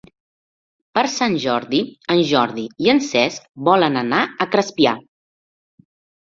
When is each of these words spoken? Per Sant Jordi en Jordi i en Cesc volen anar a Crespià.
Per 0.97 1.01
Sant 1.15 1.35
Jordi 1.43 1.81
en 2.13 2.21
Jordi 2.29 2.63
i 2.85 2.89
en 2.95 3.03
Cesc 3.09 3.45
volen 3.69 4.01
anar 4.03 4.23
a 4.25 4.49
Crespià. 4.57 4.97